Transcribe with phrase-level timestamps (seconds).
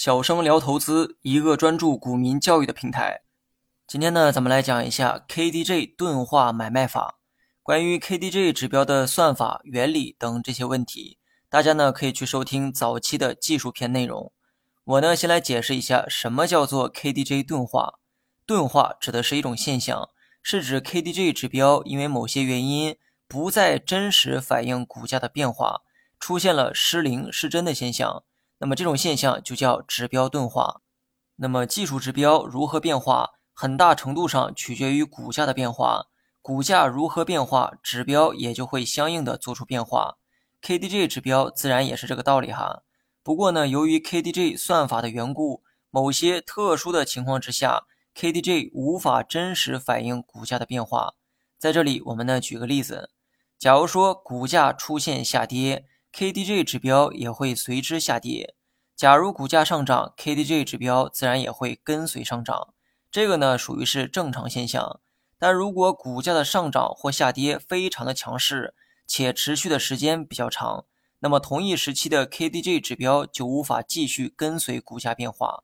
[0.00, 3.22] 小生聊投资，一个专注股民教育的平台。
[3.84, 7.18] 今天呢，咱们来讲一下 KDJ 钝化买卖法。
[7.64, 11.18] 关于 KDJ 指标的算法、原理等这些问题，
[11.50, 14.32] 大家呢可以去收听早期的技术篇内容。
[14.84, 17.94] 我呢先来解释一下什么叫做 KDJ 钝化。
[18.46, 20.10] 钝化指的是一种现象，
[20.40, 22.96] 是指 KDJ 指标因为某些原因
[23.26, 25.80] 不再真实反映股价的变化，
[26.20, 28.22] 出现了失灵失真的现象。
[28.58, 30.80] 那么这种现象就叫指标钝化。
[31.36, 36.06] 那么技术指标如何变化，很大程度上取决于股价的变化。
[36.42, 40.16] 股价如何变化，指标也就会相应的做出变化。
[40.62, 42.82] KDJ 指标自然也是这个道理哈。
[43.22, 47.84] 不过呢，由于 KDJ 算法的缘故，某些特殊的情况之下
[48.14, 51.14] ，KDJ 无法真实反映股价的变化。
[51.58, 53.10] 在这里，我们呢举个例子，
[53.56, 55.86] 假如说股价出现下跌。
[56.12, 58.54] KDJ 指标也会随之下跌。
[58.96, 62.74] 假如股价上涨，KDJ 指标自然也会跟随上涨。
[63.10, 65.00] 这个呢属于是正常现象。
[65.38, 68.74] 但如果股价的上涨或下跌非常的强势，
[69.06, 70.86] 且持续的时间比较长，
[71.20, 75.62] 那么同一时期的 KDJ 指标就无法继续跟随股价变化。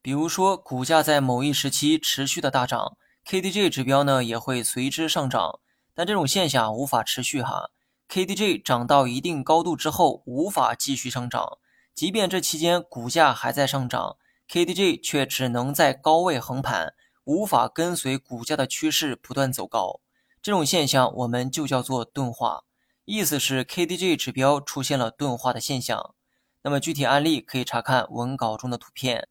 [0.00, 5.58] 比如说，股价在某一时期持续的大涨，KDJ 指标呢也会随之上涨。
[5.92, 7.70] 但这种现象无法持续哈。
[8.10, 11.58] KDJ 涨到一定高度之后，无法继续上涨。
[11.94, 14.16] 即便这期间股价还在上涨
[14.48, 20.00] ，KDJ 却只能在高位横盘，无法跟随股价的趋势不断走高。
[20.40, 22.64] 这种现象我们就叫做钝化，
[23.04, 26.14] 意思是 KDJ 指标出现了钝化的现象。
[26.62, 29.28] 那么具体案例可以查看文稿中的图片。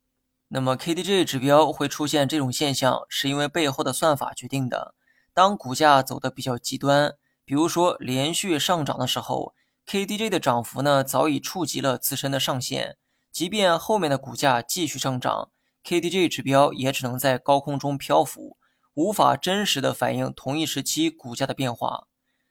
[0.49, 4.93] 那么 KDJ 指标会出现这种现象，是因为背后的算法决定的。
[5.33, 7.15] 当股价走的比较极端。
[7.47, 9.53] 比如说，连续上涨的时候
[9.85, 12.97] ，KDJ 的涨幅呢早已触及了自身的上限，
[13.31, 15.49] 即便后面的股价继续上涨
[15.85, 18.57] ，KDJ 指标也只能在高空中漂浮，
[18.95, 22.07] 无法真实的反映同一时期股价的变化。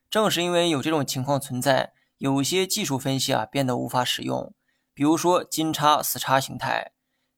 [0.09, 4.55] 正是因为有这种情况存在，有些技术分析啊变得无法使用。
[4.95, 6.93] 比如说金叉死叉形态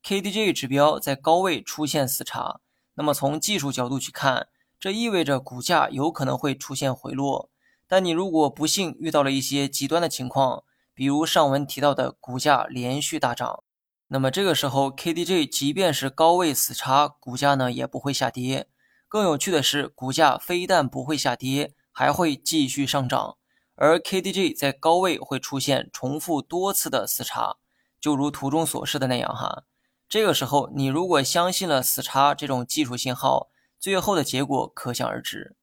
[0.05, 2.61] ，KDJ 指标在高位出现死叉，
[2.95, 4.47] 那么从技术角度去看。
[4.81, 7.50] 这意味着股价有可能会出现回落，
[7.89, 10.62] 但你如果不幸遇到了一些极端的情况，
[10.94, 13.65] 比如上文提到的股价连续大涨，
[14.09, 18.69] 那么这个时候 KDJ 即便是高位死叉，股价呢也不会下跌。
[19.09, 23.37] 更有趣的是，股价非但不会下跌，还会继续上涨。
[23.75, 27.56] 而 KDJ 在高位会出现重复多次的死叉，
[28.00, 29.65] 就如图中所示的那样哈。
[30.09, 33.49] 这个时候，你如果相信了死叉这种技术信号，
[33.81, 35.56] 最后的结果可想而知。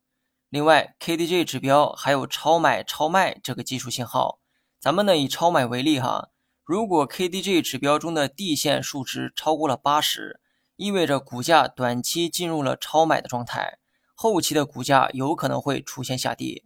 [0.50, 4.40] 另外，KDJ 指标还有超买超卖这个技术信号。
[4.80, 6.30] 咱们呢以超买为例哈，
[6.64, 10.40] 如果 KDJ 指标中的地线数值超过了八十，
[10.76, 13.80] 意味着股价短期进入了超买的状态，
[14.14, 16.64] 后期的股价有可能会出现下跌。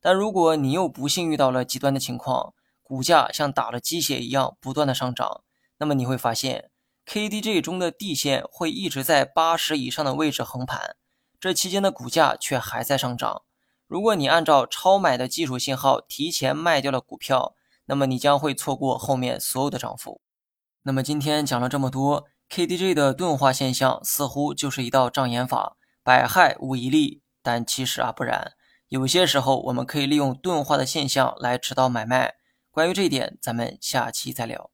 [0.00, 5.42] 但如果你又不幸遇到了极端的情况，股价像打了鸡血一样不断的上涨，
[5.78, 6.70] 那么你会发现。
[7.08, 10.94] KDJ 中的地线会一直在八十以上的位置横盘，
[11.40, 13.44] 这期间的股价却还在上涨。
[13.86, 17.54] 如果你按照超买的技术信号提前卖掉了股票，
[17.86, 20.20] 那么你将会错过后面所有的涨幅。
[20.82, 27.22] 那么今天讲了这么多，KDJ 的钝化现象似乎就是一道障眼法，百害无一利。
[27.42, 28.52] 但其实啊不然，
[28.88, 32.34] 有些时候我们可以利用钝化的现象来指导买卖。
[32.70, 34.70] 关于这一点，咱们下期再聊。